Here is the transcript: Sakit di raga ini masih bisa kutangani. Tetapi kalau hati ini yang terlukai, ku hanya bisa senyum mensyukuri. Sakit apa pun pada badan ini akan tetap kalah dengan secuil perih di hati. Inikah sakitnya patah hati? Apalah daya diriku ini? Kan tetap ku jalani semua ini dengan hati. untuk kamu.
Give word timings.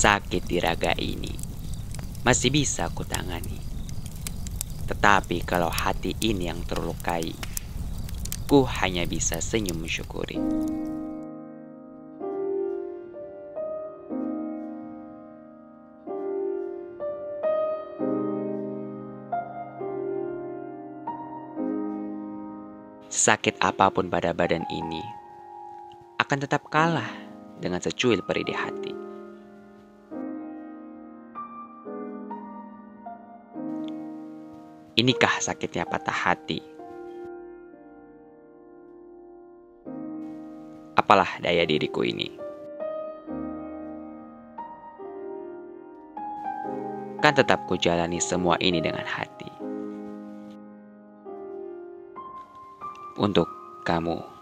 Sakit 0.00 0.48
di 0.48 0.56
raga 0.56 0.96
ini 0.96 1.28
masih 2.24 2.48
bisa 2.48 2.88
kutangani. 2.88 3.60
Tetapi 4.88 5.44
kalau 5.44 5.68
hati 5.68 6.16
ini 6.24 6.48
yang 6.48 6.64
terlukai, 6.64 7.36
ku 8.48 8.64
hanya 8.64 9.04
bisa 9.04 9.44
senyum 9.44 9.76
mensyukuri. 9.76 10.40
Sakit 23.12 23.60
apa 23.60 23.92
pun 23.92 24.08
pada 24.08 24.32
badan 24.32 24.64
ini 24.72 25.04
akan 26.16 26.38
tetap 26.40 26.72
kalah 26.72 27.12
dengan 27.60 27.84
secuil 27.84 28.24
perih 28.24 28.48
di 28.48 28.56
hati. 28.56 28.89
Inikah 35.00 35.40
sakitnya 35.40 35.88
patah 35.88 36.12
hati? 36.12 36.60
Apalah 41.00 41.40
daya 41.40 41.64
diriku 41.64 42.04
ini? 42.04 42.28
Kan 47.24 47.32
tetap 47.32 47.64
ku 47.64 47.80
jalani 47.80 48.20
semua 48.20 48.60
ini 48.60 48.84
dengan 48.84 49.08
hati. 49.08 49.60
untuk 53.20 53.46
kamu. 53.84 54.39